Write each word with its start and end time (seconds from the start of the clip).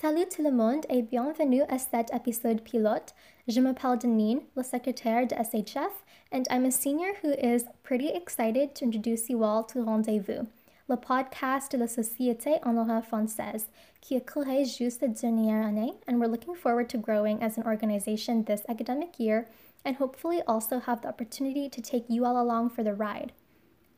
Salut 0.00 0.26
tout 0.30 0.44
le 0.44 0.52
monde 0.52 0.86
et 0.90 1.02
bienvenue 1.02 1.62
à 1.68 1.76
cet 1.76 2.14
épisode 2.14 2.60
pilote. 2.60 3.16
Je 3.48 3.60
m'appelle 3.60 3.98
Deneen, 3.98 4.38
le 4.56 4.62
secrétaire 4.62 5.26
de 5.26 5.34
SHF, 5.34 6.04
and 6.32 6.44
I'm 6.52 6.64
a 6.64 6.70
senior 6.70 7.14
who 7.20 7.32
is 7.32 7.64
pretty 7.82 8.10
excited 8.10 8.76
to 8.76 8.84
introduce 8.84 9.28
you 9.28 9.42
all 9.42 9.64
to 9.64 9.82
Rendezvous, 9.82 10.46
le 10.88 10.96
podcast 10.96 11.72
de 11.72 11.78
la 11.78 11.88
Société 11.88 12.60
langue 12.64 13.02
française, 13.02 13.66
qui 14.00 14.14
a 14.14 14.20
créé 14.20 14.64
juste 14.64 15.02
la 15.02 15.08
dernière 15.08 15.66
année, 15.66 15.94
and 16.06 16.20
we're 16.20 16.30
looking 16.30 16.54
forward 16.54 16.88
to 16.88 16.96
growing 16.96 17.42
as 17.42 17.58
an 17.58 17.64
organization 17.66 18.44
this 18.44 18.62
academic 18.68 19.18
year, 19.18 19.46
and 19.84 19.96
hopefully 19.96 20.42
also 20.46 20.78
have 20.78 21.00
the 21.00 21.08
opportunity 21.08 21.68
to 21.68 21.82
take 21.82 22.04
you 22.08 22.24
all 22.24 22.40
along 22.40 22.70
for 22.70 22.84
the 22.84 22.94
ride. 22.94 23.32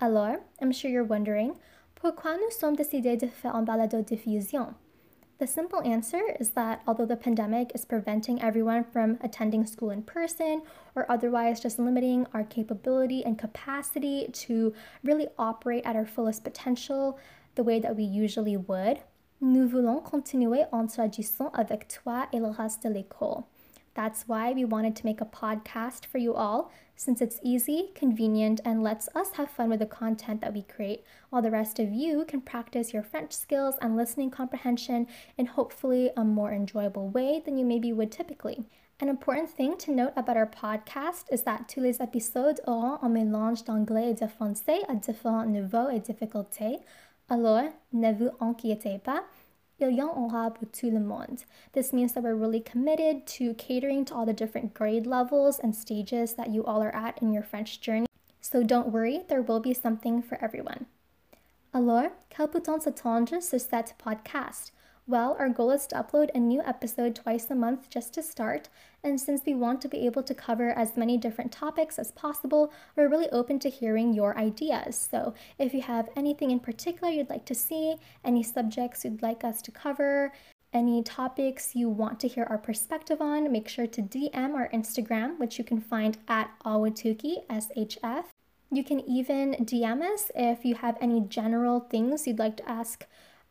Alors, 0.00 0.40
I'm 0.60 0.72
sure 0.72 0.90
you're 0.90 1.04
wondering, 1.04 1.54
pourquoi 1.94 2.36
nous 2.36 2.50
sommes 2.50 2.74
décidés 2.74 3.16
de 3.16 3.28
faire 3.28 3.54
un 3.54 3.64
balado 3.64 4.02
diffusion? 4.02 4.74
The 5.38 5.46
simple 5.48 5.82
answer 5.82 6.22
is 6.38 6.50
that 6.50 6.82
although 6.86 7.06
the 7.06 7.16
pandemic 7.16 7.72
is 7.74 7.84
preventing 7.84 8.40
everyone 8.40 8.84
from 8.84 9.18
attending 9.20 9.66
school 9.66 9.90
in 9.90 10.02
person 10.02 10.62
or 10.94 11.10
otherwise 11.10 11.60
just 11.60 11.78
limiting 11.78 12.26
our 12.32 12.44
capability 12.44 13.24
and 13.24 13.36
capacity 13.36 14.28
to 14.32 14.72
really 15.02 15.26
operate 15.36 15.84
at 15.84 15.96
our 15.96 16.06
fullest 16.06 16.44
potential 16.44 17.18
the 17.56 17.64
way 17.64 17.80
that 17.80 17.96
we 17.96 18.04
usually 18.04 18.56
would, 18.56 19.00
nous 19.40 19.68
voulons 19.68 20.00
continuer 20.00 20.64
en 20.72 20.84
interagissant 20.84 21.50
avec 21.52 21.88
toi 21.88 22.26
et 22.32 22.38
le 22.38 22.48
reste 22.48 22.82
de 22.84 22.88
l'école. 22.88 23.44
That's 23.94 24.26
why 24.26 24.52
we 24.52 24.64
wanted 24.64 24.96
to 24.96 25.06
make 25.06 25.20
a 25.20 25.24
podcast 25.24 26.06
for 26.06 26.18
you 26.18 26.34
all, 26.34 26.72
since 26.96 27.20
it's 27.20 27.38
easy, 27.42 27.90
convenient, 27.94 28.60
and 28.64 28.82
lets 28.82 29.08
us 29.14 29.32
have 29.34 29.50
fun 29.50 29.70
with 29.70 29.78
the 29.78 29.86
content 29.86 30.40
that 30.40 30.52
we 30.52 30.62
create, 30.62 31.04
while 31.30 31.42
the 31.42 31.50
rest 31.50 31.78
of 31.78 31.92
you 31.92 32.24
can 32.26 32.40
practice 32.40 32.92
your 32.92 33.02
French 33.02 33.32
skills 33.32 33.76
and 33.80 33.96
listening 33.96 34.30
comprehension 34.30 35.06
in 35.38 35.46
hopefully 35.46 36.10
a 36.16 36.24
more 36.24 36.52
enjoyable 36.52 37.08
way 37.08 37.40
than 37.44 37.56
you 37.56 37.64
maybe 37.64 37.92
would 37.92 38.10
typically. 38.10 38.64
An 39.00 39.08
important 39.08 39.50
thing 39.50 39.76
to 39.78 39.92
note 39.92 40.12
about 40.16 40.36
our 40.36 40.46
podcast 40.46 41.24
is 41.32 41.42
that 41.42 41.68
tous 41.68 41.80
les 41.80 41.98
épisodes 41.98 42.60
auront 42.66 42.98
un 43.02 43.08
mélange 43.08 43.64
d'anglais 43.64 44.10
et 44.10 44.14
de 44.14 44.26
français 44.26 44.80
à 44.88 44.94
différents 44.94 45.44
niveaux 45.44 45.88
et 45.88 45.98
difficultés. 45.98 46.78
Alors, 47.28 47.64
ne 47.92 48.12
vous 48.12 48.30
inquiétez 48.40 48.98
pas, 48.98 49.24
This 51.72 51.92
means 51.92 52.12
that 52.12 52.22
we're 52.22 52.34
really 52.34 52.60
committed 52.60 53.26
to 53.26 53.54
catering 53.54 54.04
to 54.04 54.14
all 54.14 54.26
the 54.26 54.32
different 54.32 54.74
grade 54.74 55.06
levels 55.06 55.58
and 55.58 55.74
stages 55.74 56.34
that 56.34 56.50
you 56.50 56.64
all 56.64 56.82
are 56.82 56.94
at 56.94 57.20
in 57.20 57.32
your 57.32 57.42
French 57.42 57.80
journey. 57.80 58.06
So 58.40 58.62
don't 58.62 58.88
worry, 58.88 59.22
there 59.28 59.42
will 59.42 59.60
be 59.60 59.74
something 59.74 60.22
for 60.22 60.42
everyone. 60.42 60.86
Alors, 61.72 62.12
quel 62.30 62.46
peut-on 62.46 62.80
s'attendre 62.80 63.42
sur 63.42 63.58
cet 63.58 63.94
podcast? 63.98 64.70
Well, 65.06 65.36
our 65.38 65.50
goal 65.50 65.70
is 65.70 65.86
to 65.88 65.96
upload 65.96 66.30
a 66.34 66.38
new 66.38 66.62
episode 66.62 67.14
twice 67.14 67.50
a 67.50 67.54
month 67.54 67.90
just 67.90 68.14
to 68.14 68.22
start, 68.22 68.70
and 69.02 69.20
since 69.20 69.42
we 69.44 69.54
want 69.54 69.82
to 69.82 69.88
be 69.88 70.06
able 70.06 70.22
to 70.22 70.34
cover 70.34 70.70
as 70.70 70.96
many 70.96 71.18
different 71.18 71.52
topics 71.52 71.98
as 71.98 72.10
possible, 72.12 72.72
we're 72.96 73.10
really 73.10 73.28
open 73.28 73.58
to 73.58 73.68
hearing 73.68 74.14
your 74.14 74.34
ideas. 74.38 74.96
So, 74.96 75.34
if 75.58 75.74
you 75.74 75.82
have 75.82 76.08
anything 76.16 76.50
in 76.50 76.58
particular 76.58 77.12
you'd 77.12 77.28
like 77.28 77.44
to 77.46 77.54
see, 77.54 77.96
any 78.24 78.42
subjects 78.42 79.04
you'd 79.04 79.20
like 79.20 79.44
us 79.44 79.60
to 79.62 79.70
cover, 79.70 80.32
any 80.72 81.02
topics 81.02 81.76
you 81.76 81.90
want 81.90 82.18
to 82.20 82.28
hear 82.28 82.44
our 82.44 82.56
perspective 82.56 83.20
on, 83.20 83.52
make 83.52 83.68
sure 83.68 83.86
to 83.86 84.00
DM 84.00 84.54
our 84.54 84.70
Instagram, 84.70 85.38
which 85.38 85.58
you 85.58 85.64
can 85.64 85.82
find 85.82 86.16
at 86.28 86.50
Awatuki, 86.64 87.46
SHF. 87.50 88.24
You 88.72 88.82
can 88.82 89.00
even 89.00 89.52
DM 89.66 90.00
us 90.00 90.32
if 90.34 90.64
you 90.64 90.76
have 90.76 90.96
any 90.98 91.20
general 91.20 91.80
things 91.80 92.26
you'd 92.26 92.38
like 92.38 92.56
to 92.56 92.68
ask 92.68 93.04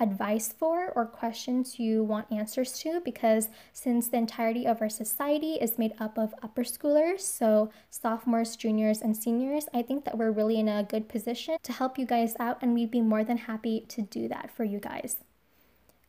advice 0.00 0.52
for 0.52 0.90
or 0.96 1.04
questions 1.04 1.78
you 1.78 2.02
want 2.02 2.32
answers 2.32 2.72
to 2.80 3.00
because 3.04 3.48
since 3.72 4.08
the 4.08 4.16
entirety 4.16 4.66
of 4.66 4.80
our 4.80 4.88
society 4.88 5.52
is 5.54 5.78
made 5.78 5.92
up 6.00 6.18
of 6.18 6.34
upper 6.42 6.62
schoolers, 6.62 7.20
so 7.20 7.70
sophomores, 7.90 8.56
juniors, 8.56 9.02
and 9.02 9.16
seniors, 9.16 9.68
I 9.74 9.82
think 9.82 10.04
that 10.04 10.18
we're 10.18 10.30
really 10.30 10.58
in 10.58 10.68
a 10.68 10.82
good 10.82 11.08
position 11.08 11.58
to 11.62 11.72
help 11.72 11.98
you 11.98 12.06
guys 12.06 12.34
out, 12.40 12.58
and 12.62 12.74
we'd 12.74 12.90
be 12.90 13.02
more 13.02 13.22
than 13.22 13.36
happy 13.36 13.84
to 13.88 14.02
do 14.02 14.26
that 14.28 14.50
for 14.50 14.64
you 14.64 14.78
guys. 14.78 15.18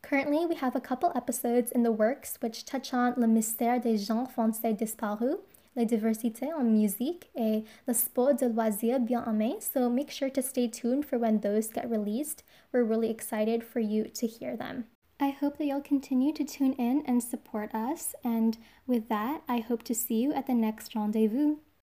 Currently, 0.00 0.46
we 0.46 0.56
have 0.56 0.74
a 0.74 0.80
couple 0.80 1.12
episodes 1.14 1.70
in 1.70 1.84
the 1.84 1.92
works 1.92 2.36
which 2.40 2.64
touch 2.64 2.92
on 2.92 3.14
le 3.16 3.26
mystère 3.26 3.80
des 3.80 3.96
gens 3.96 4.26
français 4.26 4.76
disparus 4.76 5.36
la 5.76 5.84
diversité 5.84 6.52
en 6.52 6.64
musique 6.64 7.30
et 7.34 7.64
le 7.86 7.94
sport 7.94 8.34
de 8.34 8.46
loisir 8.46 9.00
bien 9.00 9.24
aimé. 9.24 9.56
So 9.60 9.88
make 9.88 10.10
sure 10.10 10.30
to 10.30 10.42
stay 10.42 10.68
tuned 10.68 11.04
for 11.04 11.18
when 11.18 11.40
those 11.40 11.72
get 11.72 11.90
released. 11.90 12.44
We're 12.72 12.84
really 12.84 13.10
excited 13.10 13.62
for 13.62 13.80
you 13.80 14.04
to 14.14 14.26
hear 14.26 14.56
them. 14.56 14.84
I 15.20 15.30
hope 15.30 15.58
that 15.58 15.66
you'll 15.66 15.82
continue 15.82 16.32
to 16.32 16.44
tune 16.44 16.72
in 16.74 17.04
and 17.06 17.22
support 17.22 17.72
us. 17.74 18.14
And 18.24 18.58
with 18.86 19.08
that, 19.08 19.42
I 19.48 19.60
hope 19.60 19.84
to 19.84 19.94
see 19.94 20.20
you 20.20 20.32
at 20.32 20.46
the 20.46 20.54
next 20.54 20.96
rendezvous. 20.96 21.58